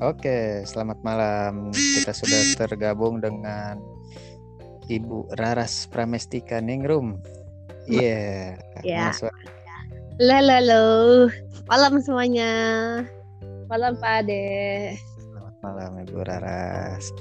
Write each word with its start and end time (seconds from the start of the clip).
Oke, 0.00 0.64
selamat 0.64 1.04
malam. 1.04 1.68
Kita 1.76 2.16
sudah 2.16 2.40
tergabung 2.56 3.20
dengan 3.20 3.76
Ibu 4.88 5.36
Raras 5.36 5.84
Pramestika 5.92 6.56
Ningrum. 6.56 7.20
Iya. 7.84 8.56
Ya. 8.80 9.12
Mas 9.12 9.20
Wa- 9.20 9.36
Lalo, 10.16 11.28
malam 11.68 12.00
semuanya. 12.00 12.52
Malam 13.68 13.92
Pak 14.00 14.24
Ade. 14.24 14.96
Selamat 15.20 15.54
malam 15.60 15.92
Ibu 16.00 16.18
Raras. 16.24 17.12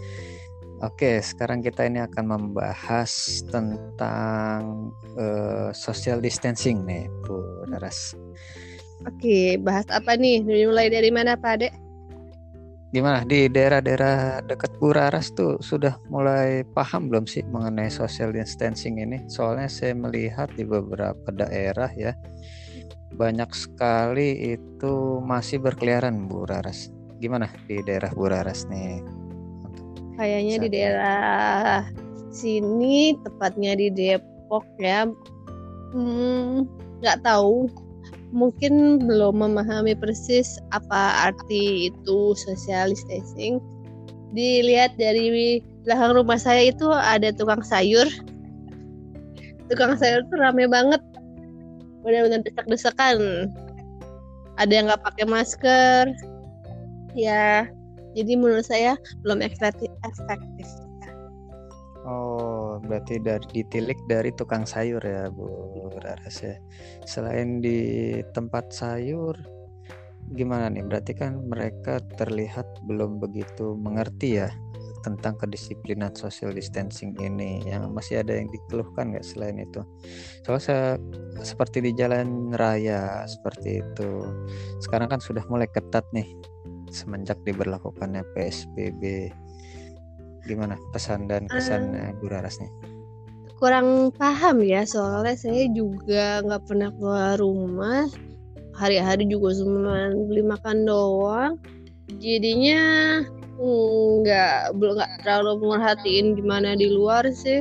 Oke, 0.79 1.19
sekarang 1.19 1.59
kita 1.59 1.83
ini 1.83 1.99
akan 1.99 2.31
membahas 2.31 3.43
tentang 3.51 4.87
eh, 5.19 5.75
social 5.75 6.23
distancing 6.23 6.87
nih, 6.87 7.11
Bu 7.27 7.43
Raras. 7.75 8.15
Oke, 9.03 9.59
bahas 9.59 9.83
apa 9.91 10.15
nih? 10.15 10.47
Mulai 10.47 10.87
dari 10.87 11.11
mana 11.11 11.35
Pak 11.35 11.59
Ade? 11.59 11.88
Gimana 12.89 13.21
di 13.21 13.45
daerah-daerah 13.45 14.41
dekat 14.49 14.81
Bu 14.81 14.89
Raras 14.89 15.29
tuh 15.37 15.61
sudah 15.61 16.01
mulai 16.09 16.65
paham 16.73 17.05
belum 17.05 17.29
sih 17.29 17.45
mengenai 17.45 17.93
social 17.93 18.33
distancing 18.33 18.97
ini? 18.97 19.21
Soalnya 19.29 19.69
saya 19.69 19.93
melihat 19.93 20.49
di 20.57 20.65
beberapa 20.65 21.29
daerah 21.29 21.93
ya 21.93 22.17
banyak 23.13 23.49
sekali 23.53 24.57
itu 24.57 25.21
masih 25.21 25.61
berkeliaran 25.61 26.25
Bu 26.25 26.49
Raras. 26.49 26.89
Gimana 27.21 27.45
di 27.69 27.77
daerah 27.85 28.09
Bu 28.09 28.25
Raras 28.25 28.65
nih? 28.65 29.05
Kayaknya 30.17 30.55
di 30.57 30.69
daerah 30.73 31.85
sini, 32.33 33.13
tepatnya 33.21 33.77
di 33.77 33.93
Depok 33.93 34.65
ya. 34.81 35.05
Hmm, 35.93 36.65
nggak 37.05 37.21
tahu. 37.21 37.69
Mungkin 38.29 39.01
belum 39.09 39.41
memahami 39.41 39.97
persis 39.97 40.61
apa 40.69 41.33
arti 41.33 41.89
itu 41.89 42.37
social 42.37 42.93
distancing. 42.93 43.57
Dilihat 44.37 44.93
dari 45.01 45.59
belakang 45.81 46.13
rumah 46.13 46.37
saya 46.37 46.69
itu 46.69 46.85
ada 46.93 47.33
tukang 47.33 47.65
sayur. 47.65 48.05
Tukang 49.69 49.97
sayur 49.97 50.21
tuh 50.29 50.37
rame 50.37 50.69
banget. 50.69 51.01
Benar-benar 52.05 52.45
desak-desakan. 52.45 53.49
Ada 54.61 54.71
yang 54.71 54.85
nggak 54.93 55.01
pakai 55.01 55.25
masker. 55.25 56.13
Ya, 57.17 57.65
jadi 58.13 58.37
menurut 58.37 58.69
saya 58.69 58.93
belum 59.25 59.41
efektif. 59.41 59.89
Oh, 62.09 62.81
berarti 62.81 63.21
dari 63.21 63.45
ditilik 63.61 64.01
dari 64.09 64.33
tukang 64.33 64.65
sayur 64.65 64.97
ya, 65.05 65.29
Bu 65.29 65.45
Raras 66.01 66.41
ya. 66.41 66.57
Selain 67.05 67.61
di 67.61 68.17
tempat 68.33 68.73
sayur, 68.73 69.37
gimana 70.33 70.73
nih? 70.73 70.89
Berarti 70.89 71.13
kan 71.13 71.37
mereka 71.45 72.01
terlihat 72.17 72.65
belum 72.89 73.21
begitu 73.21 73.77
mengerti 73.77 74.41
ya 74.41 74.49
tentang 75.05 75.37
kedisiplinan 75.37 76.09
social 76.17 76.49
distancing 76.49 77.13
ini. 77.21 77.61
Yang 77.69 77.93
masih 77.93 78.15
ada 78.25 78.33
yang 78.41 78.49
dikeluhkan 78.49 79.13
nggak 79.13 79.25
selain 79.29 79.61
itu? 79.61 79.85
Soalnya 80.41 80.63
saya, 80.65 80.87
seperti 81.45 81.85
di 81.85 81.91
jalan 81.93 82.49
raya 82.57 83.21
seperti 83.29 83.85
itu. 83.85 84.11
Sekarang 84.81 85.13
kan 85.13 85.21
sudah 85.21 85.45
mulai 85.45 85.69
ketat 85.69 86.09
nih 86.09 86.25
semenjak 86.89 87.37
diberlakukannya 87.45 88.25
PSBB. 88.33 89.29
Gimana 90.47 90.79
pesan 90.95 91.27
dan 91.27 91.47
kesannya 91.49 92.15
Bu 92.19 92.31
Raras 92.31 92.59
nih? 92.59 92.71
Kurang 93.59 94.15
paham 94.15 94.63
ya, 94.63 94.87
soalnya 94.87 95.35
saya 95.35 95.67
juga 95.75 96.39
nggak 96.45 96.63
pernah 96.63 96.89
keluar 96.95 97.35
rumah. 97.35 98.07
Hari-hari 98.79 99.27
juga 99.27 99.51
cuma 99.59 100.15
beli 100.15 100.43
makan 100.47 100.87
doang. 100.87 101.59
Jadinya 102.23 103.19
nggak 103.59 104.79
belum 104.79 104.93
nggak 104.95 105.11
terlalu 105.27 105.75
merhatiin 105.75 106.39
gimana 106.39 106.79
di 106.79 106.87
luar 106.87 107.27
sih. 107.35 107.59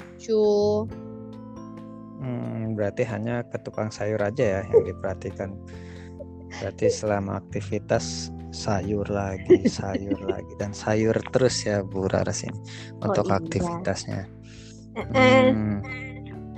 Lucu. 0.00 0.88
Hmm, 2.18 2.72
berarti 2.72 3.04
hanya 3.04 3.44
ke 3.44 3.60
tukang 3.60 3.92
sayur 3.92 4.18
aja 4.24 4.40
ya 4.40 4.60
yang 4.72 4.82
diperhatikan. 4.88 5.52
Berarti 6.58 6.86
selama 6.90 7.38
aktivitas 7.38 8.34
sayur 8.50 9.06
lagi, 9.08 9.66
sayur 9.78 10.18
lagi 10.26 10.52
dan 10.58 10.74
sayur 10.74 11.14
terus 11.30 11.62
ya 11.62 11.84
Bu 11.84 12.08
Raras 12.10 12.42
ini 12.44 12.58
untuk 13.02 13.28
iya. 13.28 13.38
aktivitasnya. 13.38 14.22
Hmm, 14.98 15.78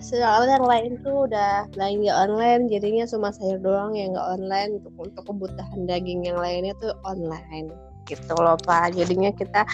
soalnya 0.01 0.57
yang 0.57 0.67
lain 0.67 0.93
tuh 1.05 1.29
udah 1.29 1.69
belanja 1.77 2.13
online, 2.17 2.73
jadinya 2.73 3.05
cuma 3.05 3.29
sayur 3.37 3.61
doang 3.61 3.93
yang 3.93 4.17
nggak 4.17 4.29
online 4.41 4.71
untuk 4.81 4.95
untuk 4.97 5.25
kebutuhan 5.29 5.81
daging 5.85 6.25
yang 6.25 6.41
lainnya 6.41 6.73
tuh 6.81 6.97
online 7.05 7.69
gitu 8.09 8.33
loh 8.41 8.57
pak. 8.65 8.97
Jadinya 8.97 9.29
kita 9.37 9.69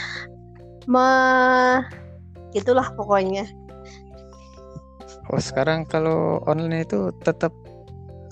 me 0.91 1.09
gitulah 2.51 2.91
pokoknya. 2.99 3.47
oh 5.27 5.43
sekarang 5.43 5.83
kalau 5.91 6.39
online 6.47 6.87
itu 6.87 7.11
tetap 7.23 7.51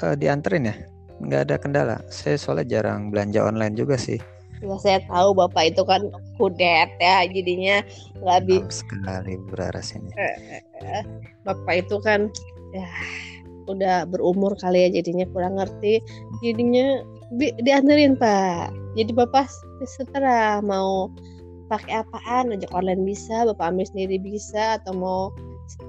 eh, 0.03 0.15
dianterin 0.15 0.71
ya? 0.71 0.77
Nggak 1.25 1.43
ada 1.51 1.57
kendala. 1.57 1.97
Saya 2.13 2.37
soalnya 2.37 2.81
jarang 2.81 3.09
belanja 3.09 3.41
online 3.45 3.75
juga 3.75 3.97
sih. 3.97 4.21
Ya 4.65 4.77
saya 4.81 5.01
tahu 5.11 5.37
bapak 5.37 5.77
itu 5.77 5.83
kan 5.85 6.09
kudet 6.41 6.89
ya, 6.97 7.27
jadinya 7.29 7.85
nggak 8.23 8.39
bi 8.49 8.57
Paham 8.65 8.73
sekali 8.73 9.33
Bu 9.37 9.53
Raras 9.61 9.93
ini. 9.93 10.09
bapak 11.45 11.85
itu 11.85 11.97
kan 12.01 12.33
ya 12.73 12.89
udah 13.69 14.05
berumur 14.09 14.53
kali 14.61 14.89
ya 14.89 15.01
jadinya 15.01 15.25
kurang 15.33 15.57
ngerti 15.57 16.01
jadinya 16.45 17.01
bi- 17.37 17.57
dianterin 17.65 18.17
pak 18.17 18.73
jadi 18.93 19.13
bapak 19.17 19.49
setelah 19.85 20.61
mau 20.61 21.09
pakai 21.73 22.05
apaan 22.05 22.53
ojek 22.53 22.71
online 22.77 23.03
bisa 23.09 23.49
bapak 23.49 23.73
ambil 23.73 23.87
sendiri 23.89 24.21
bisa 24.21 24.81
atau 24.81 24.93
mau 24.93 25.23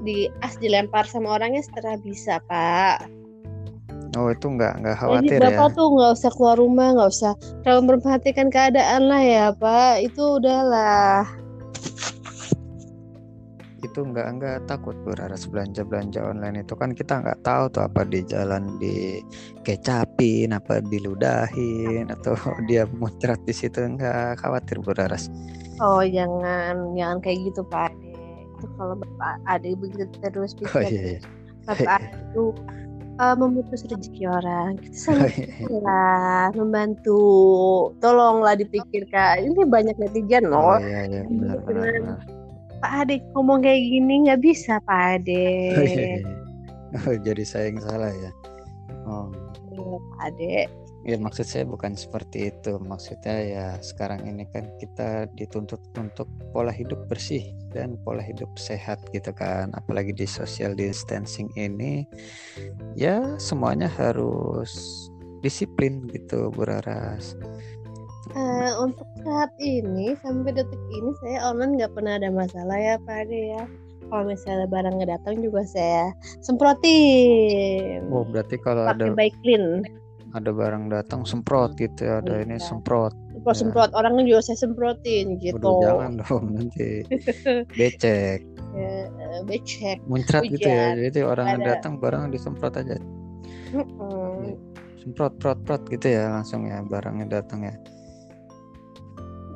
di 0.07 0.31
as 0.39 0.55
dilempar 0.63 1.03
sama 1.03 1.35
orangnya 1.35 1.59
setelah 1.67 1.99
bisa 1.99 2.39
pak 2.47 3.03
Oh 4.15 4.31
itu 4.31 4.47
nggak 4.47 4.79
nggak 4.79 4.95
jadi 4.95 5.01
khawatir 5.03 5.39
ya? 5.39 5.43
bapak 5.51 5.67
tuh 5.75 5.87
nggak 5.91 6.11
usah 6.15 6.31
keluar 6.31 6.55
rumah 6.55 6.87
nggak 6.95 7.11
usah 7.11 7.33
terlalu 7.67 7.81
memperhatikan 7.91 8.47
keadaan 8.47 9.01
lah 9.11 9.21
ya 9.21 9.45
pak. 9.51 10.07
Itu 10.07 10.39
udahlah. 10.39 11.27
Itu 13.83 13.99
nggak 14.01 14.27
nggak 14.39 14.57
takut 14.71 14.95
Bu 15.03 15.13
Raras 15.13 15.45
belanja 15.51 15.83
belanja 15.83 16.23
online 16.23 16.63
itu. 16.63 16.73
Kan 16.79 16.95
kita 16.95 17.21
nggak 17.21 17.43
tahu 17.43 17.67
tuh 17.69 17.83
apa 17.85 18.07
di 18.07 18.23
jalan 18.23 18.79
di 18.79 19.19
kecapin 19.67 20.55
apa 20.55 20.79
diludahin 20.79 22.07
atau 22.07 22.39
dia 22.71 22.87
muncrat 22.95 23.37
di 23.43 23.51
situ. 23.51 23.83
Nggak 23.83 24.39
khawatir 24.39 24.79
Bu 24.79 24.95
Raras 24.95 25.27
Oh 25.83 25.99
jangan 25.99 26.95
jangan 26.95 27.17
kayak 27.19 27.51
gitu 27.51 27.61
Pak 27.67 27.91
Ade. 27.91 28.15
Itu 28.55 28.65
kalau 28.79 28.95
Bapak 28.95 29.35
Ade 29.43 29.75
begitu 29.75 30.07
terus 30.23 30.55
bisa 30.55 30.71
oh 30.71 30.83
iya 30.87 31.19
iya. 31.19 31.21
Bapak 31.67 31.91
Ade 31.99 32.15
itu 32.31 32.43
uh, 33.19 33.35
memutus 33.35 33.85
rezeki 33.87 34.27
orang. 34.27 34.79
Kita 34.79 34.95
oh, 34.95 35.01
sama 35.01 35.27
iya. 35.31 36.51
membantu. 36.55 37.21
Tolonglah 37.99 38.55
dipikirkan. 38.59 39.45
Ini 39.45 39.61
banyak 39.67 39.95
netizen 39.99 40.49
oh 40.51 40.75
loh. 40.75 40.77
iya 40.81 41.07
iya 41.07 41.21
benar 41.27 41.57
benar, 41.63 41.85
Benar. 41.91 41.93
benar. 41.99 42.19
Pak 42.83 42.91
Ade 43.07 43.15
ngomong 43.33 43.63
kayak 43.63 43.81
gini 43.81 44.13
nggak 44.27 44.41
bisa 44.43 44.77
Pak 44.83 45.01
Ade. 45.21 45.47
Oh, 45.73 45.85
iya, 45.85 46.07
iya. 46.19 46.19
Oh, 46.95 47.11
jadi 47.11 47.43
saya 47.43 47.75
yang 47.75 47.83
salah 47.83 48.07
ya 48.07 48.31
oh 49.03 49.27
Iya, 49.75 49.97
Pak 49.99 50.19
Ade. 50.31 50.55
Ya 51.05 51.21
maksud 51.21 51.45
saya 51.45 51.69
bukan 51.69 51.93
seperti 51.93 52.49
itu 52.49 52.81
maksudnya 52.81 53.37
ya 53.45 53.67
sekarang 53.77 54.25
ini 54.25 54.49
kan 54.49 54.65
kita 54.81 55.29
dituntut 55.37 55.77
untuk 56.01 56.25
pola 56.49 56.73
hidup 56.73 56.97
bersih 57.05 57.53
dan 57.69 57.93
pola 58.01 58.25
hidup 58.25 58.49
sehat 58.57 58.97
gitu 59.13 59.29
kan 59.29 59.69
apalagi 59.77 60.09
di 60.17 60.25
social 60.25 60.73
distancing 60.73 61.45
ini 61.53 62.09
ya 62.97 63.21
semuanya 63.37 63.85
harus 63.85 64.73
disiplin 65.45 66.09
gitu 66.09 66.49
Bu 66.49 66.65
Raras 66.65 67.37
Eh, 68.33 68.71
untuk 68.81 69.05
saat 69.21 69.53
ini 69.61 70.17
sampai 70.19 70.51
detik 70.51 70.81
ini 70.91 71.13
saya 71.21 71.45
online 71.45 71.77
nggak 71.77 71.93
pernah 71.93 72.17
ada 72.17 72.33
masalah 72.33 72.75
ya 72.75 72.97
Pak 73.05 73.29
Ade 73.29 73.53
ya. 73.53 73.63
Kalau 74.09 74.25
misalnya 74.25 74.67
barang 74.67 74.97
nggak 74.97 75.11
datang 75.13 75.45
juga 75.45 75.61
saya 75.63 76.09
semprotin. 76.41 78.01
oh 78.09 78.25
berarti 78.25 78.57
kalau 78.57 78.89
ada 78.89 79.13
pakai 79.13 79.13
baik 79.13 79.35
clean 79.45 79.85
ada 80.35 80.51
barang 80.51 80.91
datang 80.91 81.23
semprot 81.23 81.79
gitu 81.79 82.03
ya 82.03 82.19
ada 82.19 82.43
ini 82.43 82.59
Iya. 82.59 82.67
semprot. 82.67 83.15
Semprot 83.31 83.55
semprot? 83.55 83.89
Orang 83.95 84.19
juga 84.27 84.43
saya 84.43 84.59
semprotin 84.59 85.39
gitu. 85.39 85.55
Waduh, 85.63 85.79
jangan 85.81 86.11
dong 86.19 86.43
nanti 86.51 87.07
becek. 87.79 88.43
Ya, 88.75 89.07
eh, 89.07 89.41
becek. 89.47 90.03
Muncrat 90.05 90.43
gitu 90.51 90.67
ya 90.67 90.91
jadi 90.99 91.19
orang 91.23 91.63
Ada. 91.63 91.79
datang 91.79 91.97
barang 91.97 92.35
disemprot 92.35 92.75
aja. 92.75 92.99
Mm-mm. 93.71 94.55
semprot 94.99 95.37
prot 95.37 95.59
prot 95.63 95.85
gitu 95.87 96.07
ya 96.09 96.33
langsung 96.33 96.65
ya 96.65 96.83
barangnya 96.83 97.39
datang 97.39 97.63
ya. 97.63 97.75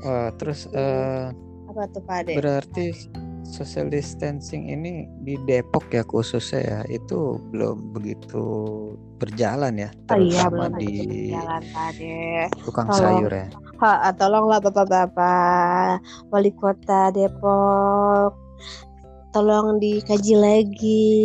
Wah 0.05 0.31
terus 0.39 0.69
eh, 0.71 1.27
apa 1.67 1.81
tuh 1.91 2.01
pak 2.07 2.23
Ade 2.23 2.33
berarti 2.39 2.85
social 3.49 3.89
distancing 3.89 4.69
ini 4.69 5.09
di 5.25 5.33
Depok 5.49 5.89
ya 5.89 6.05
khususnya 6.05 6.61
ya 6.61 6.79
itu 6.87 7.41
belum 7.49 7.97
begitu 7.97 8.43
berjalan 9.17 9.75
ya 9.75 9.89
Oh 10.13 10.15
iya, 10.15 10.45
terutama 10.47 10.65
di 10.77 10.93
berjalan 11.33 11.63
tukang 12.63 12.87
Kalau- 12.87 13.01
sayur 13.01 13.31
ya. 13.33 13.47
Ha, 13.79 14.11
tolonglah 14.11 14.59
bapak-bapak 14.59 16.03
wali 16.35 16.51
kota 16.51 17.15
Depok, 17.15 18.35
tolong 19.31 19.79
dikaji 19.79 20.35
lagi, 20.35 21.15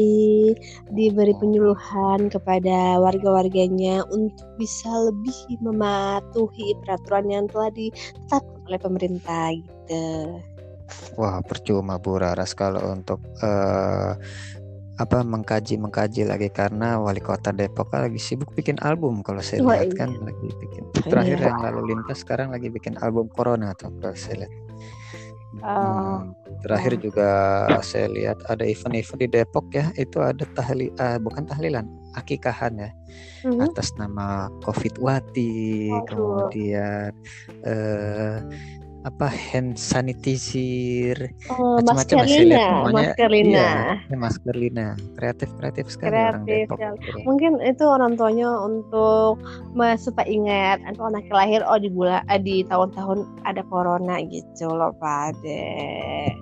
diberi 0.94 1.34
penyuluhan 1.34 2.30
kepada 2.30 3.02
warga-warganya 3.02 4.06
untuk 4.06 4.46
bisa 4.54 4.86
lebih 5.10 5.34
mematuhi 5.66 6.78
peraturan 6.86 7.26
yang 7.26 7.44
telah 7.50 7.74
ditetapkan 7.74 8.62
oleh 8.70 8.80
pemerintah 8.80 9.50
gitu. 9.58 10.06
Wah 11.16 11.40
percuma 11.40 11.96
Bu 11.96 12.20
Raras 12.20 12.52
kalau 12.52 12.92
untuk 12.92 13.22
eh, 13.40 14.12
apa 14.94 15.26
mengkaji 15.26 15.74
mengkaji 15.74 16.22
lagi 16.22 16.46
karena 16.54 17.02
wali 17.02 17.18
kota 17.18 17.50
Depok 17.50 17.90
kan 17.90 18.06
lagi 18.06 18.22
sibuk 18.22 18.54
bikin 18.54 18.78
album 18.78 19.26
kalau 19.26 19.42
saya 19.42 19.58
lihat 19.66 19.90
iya. 19.90 19.98
kan 19.98 20.10
lagi 20.22 20.48
bikin 20.54 20.82
terakhir 21.10 21.38
Iya. 21.42 21.46
yang 21.50 21.58
lalu 21.66 21.80
lintas 21.90 22.22
sekarang 22.22 22.54
lagi 22.54 22.70
bikin 22.70 22.94
album 23.02 23.26
Corona 23.26 23.74
tuh 23.74 23.90
kalau 23.98 24.14
saya 24.14 24.46
lihat. 24.46 24.52
Oh. 25.62 25.70
Hmm, 25.70 26.34
terakhir 26.66 26.98
juga 26.98 27.30
saya 27.82 28.10
lihat 28.10 28.42
ada 28.50 28.66
event-event 28.66 29.18
di 29.22 29.28
Depok 29.30 29.66
ya 29.70 29.90
itu 29.98 30.18
ada 30.22 30.42
tahli 30.54 30.90
eh, 30.94 31.18
bukan 31.22 31.46
tahlilan 31.46 31.86
akikahan 32.14 32.74
ya 32.78 32.90
Mhm. 33.46 33.60
atas 33.66 33.94
nama 33.98 34.46
Covid 34.62 34.98
Wati 34.98 35.90
kemudian 36.10 37.10
eh, 37.66 38.38
apa 39.04 39.28
hand 39.28 39.76
sanitizer 39.76 41.28
Oh, 41.52 41.76
macam-macam 41.76 42.16
masker 42.24 42.24
saya 42.24 42.44
lihat 42.48 42.60
Lina, 42.64 42.64
semuanya 42.72 42.96
masker 43.12 43.28
Lina. 43.28 43.68
iya 44.08 44.16
masker 44.16 44.54
Lina 44.56 44.86
kreatif 45.12 45.48
kreatif 45.60 45.84
sekali 45.92 46.16
orang 46.16 46.44
Kreatif 46.48 46.64
Depok 46.72 46.78
sekali. 46.80 46.96
gitu. 47.04 47.18
Mungkin 47.28 47.52
itu 47.60 47.84
orang 47.84 48.12
tuanya 48.16 48.48
untuk 48.64 49.34
supaya 50.00 50.24
ingat 50.24 50.78
atau 50.88 51.12
anak 51.12 51.28
lahir 51.28 51.60
oh 51.68 51.76
di 51.76 51.92
bulan 51.92 52.24
eh, 52.32 52.40
di 52.40 52.64
tahun-tahun 52.64 53.28
ada 53.44 53.60
corona 53.68 54.24
gitu 54.24 54.72
loh 54.72 54.96
Pade. 54.96 56.32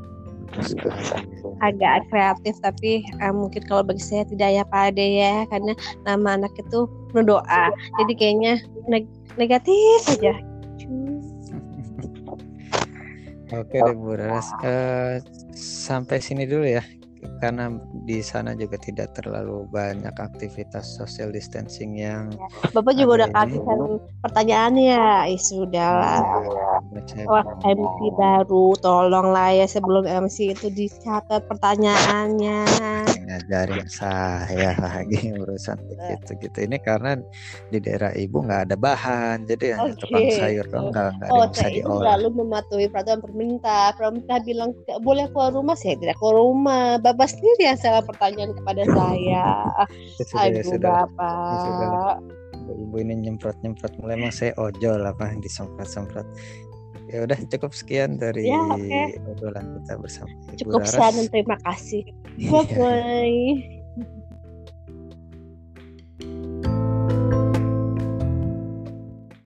Agak 1.65 2.07
kreatif 2.15 2.55
tapi 2.63 3.03
eh, 3.03 3.33
mungkin 3.35 3.63
kalau 3.67 3.83
bagi 3.83 4.03
saya 4.07 4.23
tidak 4.31 4.55
ya 4.55 4.65
Pade 4.71 5.03
ya 5.03 5.43
karena 5.51 5.75
nama 6.07 6.39
anak 6.39 6.55
itu 6.55 6.87
penuh 7.11 7.35
doa. 7.39 7.65
Jadi 7.99 8.13
kayaknya 8.15 8.63
neg- 8.87 9.11
negatif 9.35 9.99
saja. 10.07 10.39
Oke 13.53 13.77
deh 13.79 13.97
Bu 13.97 14.17
Raras. 14.17 14.49
Eh, 14.65 15.21
sampai 15.57 16.19
sini 16.25 16.49
dulu 16.49 16.65
ya 16.65 16.85
karena 17.39 17.71
di 18.03 18.19
sana 18.19 18.55
juga 18.59 18.79
tidak 18.79 19.15
terlalu 19.15 19.67
banyak 19.71 20.15
aktivitas 20.19 20.99
social 20.99 21.31
distancing 21.31 21.95
yang 21.95 22.35
Bapak 22.75 22.99
juga 22.99 23.23
udah 23.23 23.29
ini. 23.31 23.35
kehabisan 23.35 23.79
pertanyaannya. 24.23 25.03
Ya 25.31 25.39
sudahlah. 25.39 26.23
Saya 27.07 27.25
Wah, 27.31 27.47
MC 27.63 27.99
baru, 28.19 28.75
tolonglah 28.83 29.55
ya 29.55 29.67
sebelum 29.71 30.07
MC 30.07 30.55
itu 30.55 30.67
dicatat 30.71 31.47
pertanyaannya. 31.47 32.63
Ngajarin 33.33 33.89
saya 33.89 34.77
lagi 34.85 35.33
urusan 35.33 35.81
begitu 35.89 36.31
gitu 36.45 36.59
ini 36.69 36.77
karena 36.79 37.17
di 37.73 37.81
daerah 37.81 38.13
ibu 38.13 38.45
nggak 38.45 38.71
ada 38.71 38.77
bahan 38.77 39.49
jadi 39.49 39.81
hanya 39.81 39.97
Oke. 39.97 40.01
tukang 40.05 40.29
sayur 40.37 40.67
dong 40.69 40.93
nggak 40.93 41.09
nggak 41.19 41.31
Oh, 41.33 41.49
bisa 41.49 41.67
itu 41.73 41.89
diolah 41.89 42.13
selalu 42.13 42.29
mematuhi 42.45 42.87
peraturan 42.93 43.21
pemerintah. 43.25 43.97
Pemerintah 43.97 44.39
bilang 44.45 44.71
tidak 44.85 44.99
boleh 45.01 45.25
keluar 45.33 45.51
rumah, 45.57 45.77
saya 45.81 45.97
tidak 45.97 46.17
keluar 46.21 46.37
rumah. 46.45 46.87
Bapak 47.01 47.33
sendiri 47.33 47.73
yang 47.73 47.79
salah 47.81 48.05
pertanyaan 48.05 48.53
kepada 48.53 48.83
saya. 48.93 49.45
Ya 50.13 50.25
sudah, 50.29 50.45
ya 50.45 50.61
Aduh, 50.61 50.65
sudah. 50.69 50.91
Bapak. 51.09 51.57
Sudah. 51.65 52.15
ibu 52.63 52.97
ini 53.03 53.15
nyemprot 53.27 53.57
nyemprot 53.65 53.93
mulai 53.99 54.15
emang 54.15 54.31
saya 54.31 54.55
ojol 54.55 55.03
apa 55.03 55.35
disemprot 55.43 55.89
semprot 55.89 56.25
ya 57.09 57.19
udah 57.23 57.39
cukup 57.49 57.73
sekian 57.73 58.15
dari 58.17 58.47
Ya, 58.47 58.61
oke. 58.63 59.03
obrolan 59.29 59.81
kita 59.83 59.95
bersama 59.99 60.31
Ibu 60.49 60.55
Cukup 60.61 60.81
Laras. 60.85 61.15
dan 61.15 61.27
terima 61.29 61.57
kasih. 61.61 62.03
Iya. 62.39 62.49
Bye-bye. 62.49 64.22